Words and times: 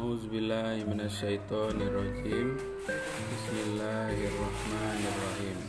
minasyaitonirrajim 0.00 2.56
Bismillahirrahmanirrahim. 3.28 5.60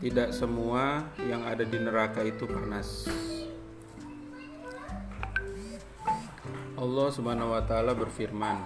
Tidak 0.00 0.32
semua 0.32 1.04
yang 1.28 1.44
ada 1.44 1.60
di 1.60 1.76
neraka 1.76 2.24
itu 2.24 2.48
panas. 2.48 3.04
Allah 6.80 7.08
Subhanahu 7.12 7.52
wa 7.52 7.60
taala 7.68 7.92
berfirman 7.92 8.64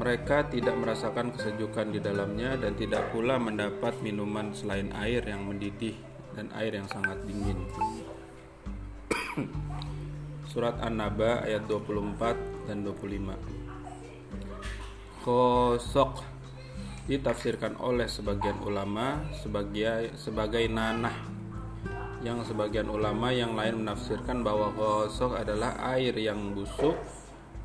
mereka 0.00 0.48
tidak 0.48 0.80
merasakan 0.80 1.36
kesejukan 1.36 1.92
di 1.92 2.00
dalamnya 2.00 2.56
dan 2.56 2.72
tidak 2.72 3.12
pula 3.12 3.36
mendapat 3.36 4.00
minuman 4.00 4.56
selain 4.56 4.88
air 4.96 5.20
yang 5.28 5.44
mendidih 5.44 5.92
dan 6.32 6.48
air 6.56 6.72
yang 6.72 6.88
sangat 6.88 7.20
dingin. 7.28 7.60
Surat 10.50 10.78
An-Naba 10.78 11.42
ayat 11.42 11.66
24 11.66 12.70
dan 12.70 12.86
25. 12.86 13.34
Kosok 15.26 16.22
ditafsirkan 17.10 17.74
oleh 17.82 18.06
sebagian 18.06 18.62
ulama 18.62 19.26
sebagai 19.36 20.14
sebagai 20.16 20.64
nanah 20.70 21.12
yang 22.24 22.40
sebagian 22.46 22.88
ulama 22.88 23.28
yang 23.34 23.52
lain 23.52 23.84
menafsirkan 23.84 24.40
bahwa 24.40 24.72
kosok 24.72 25.36
adalah 25.36 25.76
air 25.92 26.16
yang 26.16 26.54
busuk 26.56 26.96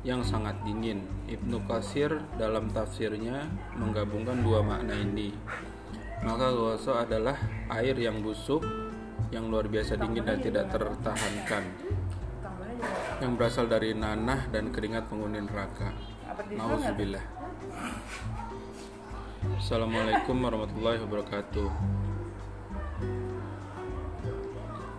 yang 0.02 0.26
sangat 0.26 0.58
dingin. 0.66 1.06
Ibnu 1.30 1.64
Qasir 1.70 2.18
dalam 2.36 2.68
tafsirnya 2.74 3.46
menggabungkan 3.78 4.42
dua 4.42 4.60
makna 4.60 4.98
ini. 4.98 5.32
Maka 6.20 6.52
gosok 6.52 7.08
adalah 7.08 7.38
air 7.72 7.96
yang 7.96 8.20
busuk 8.20 8.89
yang 9.30 9.46
luar 9.46 9.70
biasa 9.70 9.94
dingin 9.94 10.26
dan 10.26 10.42
tidak 10.42 10.66
tertahankan 10.74 11.64
yang 13.22 13.38
berasal 13.38 13.70
dari 13.70 13.94
nanah 13.94 14.50
dan 14.50 14.74
keringat 14.74 15.06
penghuni 15.06 15.44
neraka. 15.44 15.94
Nauzubillah. 16.50 17.22
Assalamualaikum 19.60 20.36
warahmatullahi 20.40 20.98
wabarakatuh. 21.04 21.68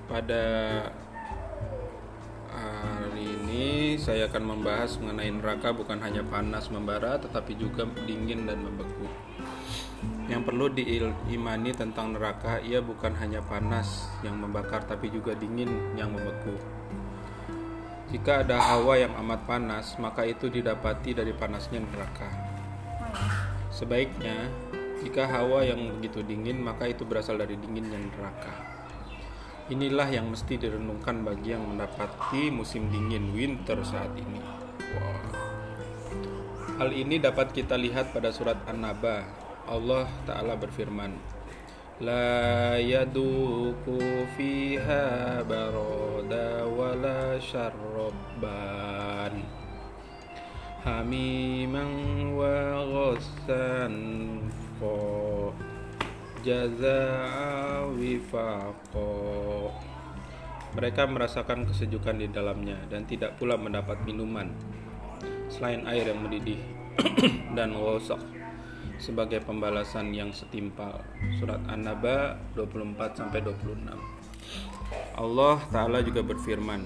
Pada 0.05 0.43
hari 2.51 3.25
ini 3.25 3.97
saya 3.97 4.29
akan 4.29 4.43
membahas 4.53 4.95
mengenai 5.01 5.33
neraka 5.33 5.73
bukan 5.73 5.97
hanya 5.99 6.21
panas 6.23 6.69
membara 6.69 7.17
tetapi 7.19 7.57
juga 7.57 7.89
dingin 8.05 8.45
dan 8.45 8.63
membeku. 8.63 9.09
Yang 10.31 10.47
perlu 10.47 10.71
diimani 10.71 11.75
tentang 11.75 12.15
neraka 12.15 12.63
ia 12.63 12.79
bukan 12.79 13.11
hanya 13.19 13.43
panas 13.43 14.07
yang 14.23 14.39
membakar 14.39 14.79
tapi 14.87 15.11
juga 15.11 15.35
dingin 15.35 15.67
yang 15.99 16.15
membeku. 16.15 16.55
Jika 18.15 18.47
ada 18.47 18.59
hawa 18.59 18.95
yang 18.95 19.11
amat 19.23 19.43
panas, 19.43 19.99
maka 19.99 20.23
itu 20.23 20.47
didapati 20.47 21.15
dari 21.15 21.35
panasnya 21.35 21.83
neraka. 21.83 22.31
Sebaiknya, 23.71 24.47
jika 25.03 25.27
hawa 25.27 25.67
yang 25.67 25.99
begitu 25.99 26.23
dingin, 26.23 26.63
maka 26.63 26.87
itu 26.87 27.03
berasal 27.07 27.39
dari 27.39 27.59
dinginnya 27.59 27.99
neraka. 27.99 28.51
Inilah 29.71 30.11
yang 30.11 30.27
mesti 30.27 30.59
direnungkan 30.59 31.23
bagi 31.23 31.55
yang 31.55 31.63
mendapati 31.63 32.51
musim 32.51 32.91
dingin 32.91 33.31
winter 33.31 33.79
saat 33.87 34.11
ini. 34.19 34.43
Wow. 34.95 35.19
Hal 36.83 36.89
ini 36.91 37.15
dapat 37.15 37.55
kita 37.55 37.79
lihat 37.79 38.11
pada 38.11 38.35
surat 38.35 38.59
An-Naba. 38.67 39.40
Allah 39.67 40.07
Ta'ala 40.25 40.57
berfirman 40.57 41.13
La 42.01 42.81
yaduku 42.81 44.01
fiha 44.33 45.45
baroda 45.45 46.65
wala 46.65 47.37
syarroban 47.37 49.33
Hamiman 50.81 51.91
wa 52.33 52.81
ghusan 52.89 53.93
fo 54.81 55.53
Jaza'a 56.41 57.61
mereka 60.71 61.03
merasakan 61.03 61.67
kesejukan 61.67 62.15
di 62.17 62.27
dalamnya 62.31 62.79
dan 62.87 63.03
tidak 63.03 63.35
pula 63.35 63.59
mendapat 63.59 64.01
minuman 64.07 64.49
selain 65.51 65.83
air 65.83 66.07
yang 66.07 66.23
mendidih 66.23 66.57
dan 67.57 67.75
gosok 67.75 68.40
sebagai 69.01 69.41
pembalasan 69.41 70.13
yang 70.13 70.29
setimpal. 70.29 71.01
Surat 71.41 71.57
An-Naba 71.65 72.37
24 72.53 73.17
sampai 73.17 73.41
26. 73.41 73.97
Allah 75.17 75.57
taala 75.73 76.05
juga 76.05 76.21
berfirman, 76.21 76.85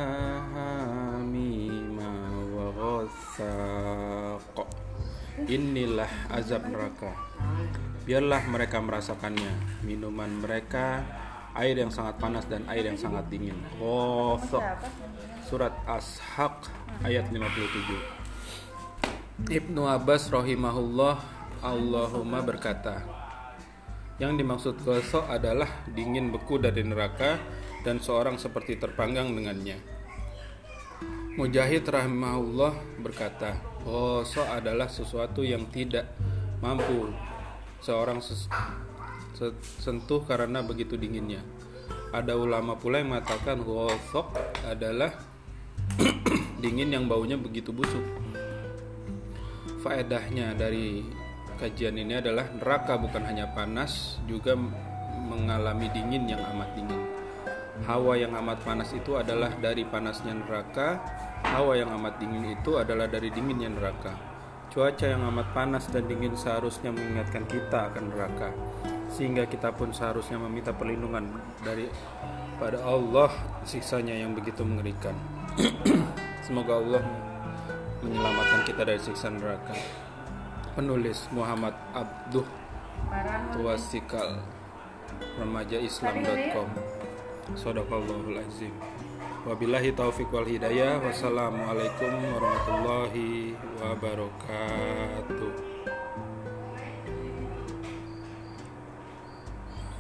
hamima 0.55 2.15
wa 2.55 2.71
ghassaq." 2.73 4.57
Inilah 5.51 6.11
azab 6.35 6.67
neraka. 6.71 7.15
Biarlah 8.09 8.41
mereka 8.49 8.81
merasakannya. 8.81 9.85
Minuman 9.85 10.41
mereka 10.41 11.05
air 11.59 11.75
yang 11.75 11.91
sangat 11.91 12.15
panas 12.23 12.47
dan 12.47 12.63
air 12.71 12.87
yang 12.87 12.95
sangat 12.95 13.27
dingin. 13.27 13.59
Ghosok. 13.77 14.63
Surat 15.43 15.75
Ashaq 15.85 16.71
ayat 17.03 17.27
57. 17.35 19.51
Ibnu 19.51 19.83
Abbas 19.87 20.31
rahimahullah 20.31 21.19
Allahumma 21.63 22.43
berkata, 22.43 23.03
yang 24.19 24.35
dimaksud 24.35 24.83
gosok 24.83 25.31
adalah 25.31 25.87
dingin 25.95 26.35
beku 26.35 26.59
dari 26.59 26.83
neraka 26.83 27.39
dan 27.87 28.03
seorang 28.03 28.35
seperti 28.35 28.75
terpanggang 28.79 29.31
dengannya. 29.31 29.79
Mujahid 31.39 31.87
rahimahullah 31.87 32.99
berkata, 32.99 33.63
gosok 33.87 34.43
adalah 34.43 34.91
sesuatu 34.91 35.47
yang 35.47 35.71
tidak 35.71 36.11
mampu 36.59 37.15
seorang 37.79 38.19
sentuh 39.79 40.23
karena 40.27 40.61
begitu 40.61 40.99
dinginnya. 40.99 41.41
Ada 42.09 42.37
ulama 42.37 42.77
pula 42.77 43.01
yang 43.01 43.13
mengatakan 43.13 43.61
gosok 43.61 44.33
adalah 44.65 45.13
dingin 46.63 46.93
yang 46.93 47.05
baunya 47.07 47.37
begitu 47.37 47.73
busuk. 47.73 48.03
Faedahnya 49.85 50.59
dari 50.59 51.07
kajian 51.59 51.97
ini 51.99 52.19
adalah 52.19 52.49
neraka 52.51 52.99
bukan 52.99 53.23
hanya 53.29 53.51
panas, 53.53 54.19
juga 54.27 54.59
mengalami 55.19 55.91
dingin 55.91 56.27
yang 56.27 56.43
amat 56.55 56.71
dingin. 56.75 57.03
Hawa 57.87 58.19
yang 58.19 58.35
amat 58.35 58.59
panas 58.67 58.91
itu 58.91 59.15
adalah 59.15 59.55
dari 59.55 59.87
panasnya 59.87 60.35
neraka, 60.35 60.99
hawa 61.47 61.79
yang 61.79 61.95
amat 61.95 62.19
dingin 62.19 62.59
itu 62.59 62.75
adalah 62.75 63.07
dari 63.07 63.31
dinginnya 63.31 63.71
neraka. 63.71 64.19
Cuaca 64.69 65.07
yang 65.07 65.23
amat 65.31 65.55
panas 65.55 65.87
dan 65.89 66.05
dingin 66.11 66.35
seharusnya 66.35 66.91
mengingatkan 66.91 67.47
kita 67.47 67.89
akan 67.89 68.05
neraka, 68.13 68.51
sehingga 69.09 69.49
kita 69.49 69.73
pun 69.73 69.91
seharusnya 69.91 70.37
meminta 70.37 70.73
perlindungan 70.73 71.29
dari 71.65 71.89
pada 72.61 72.81
Allah 72.85 73.33
siksanya 73.65 74.13
yang 74.13 74.37
begitu 74.37 74.63
mengerikan. 74.65 75.17
Semoga 76.47 76.81
Allah 76.81 77.03
menyelamatkan 78.05 78.63
kita 78.69 78.83
dari 78.87 79.01
siksa 79.01 79.33
neraka. 79.33 79.75
Penulis 80.79 81.27
Muhammad 81.35 81.75
Abduh 81.91 82.47
Tuasikal 83.51 84.39
remaja 85.43 85.75
islam.com 85.75 86.71
Sadaqallahul 87.59 88.39
azim 88.39 88.71
Wabillahi 89.43 89.91
taufiq 89.99 90.31
wal 90.31 90.47
hidayah 90.47 91.03
Wassalamualaikum 91.03 92.15
warahmatullahi 92.31 93.59
wabarakatuh 93.83 95.68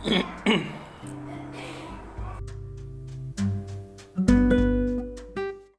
咳 0.04 0.24
咳 0.44 0.77